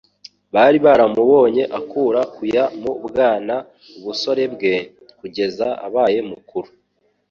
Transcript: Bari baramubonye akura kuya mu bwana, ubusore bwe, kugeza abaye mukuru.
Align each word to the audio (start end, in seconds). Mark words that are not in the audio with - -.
Bari 0.53 0.77
baramubonye 0.85 1.63
akura 1.79 2.21
kuya 2.35 2.63
mu 2.81 2.91
bwana, 3.05 3.55
ubusore 3.97 4.43
bwe, 4.53 4.75
kugeza 5.19 5.67
abaye 5.85 6.19
mukuru. 6.29 6.69